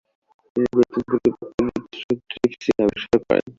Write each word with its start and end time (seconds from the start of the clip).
তিনি 0.55 0.67
প্রোটিন-পরিপাককারী 0.73 1.69
উৎসেচক 1.77 2.19
ট্রিপসিন 2.29 2.75
আবিষ্কার 2.85 3.19
করেন। 3.19 3.45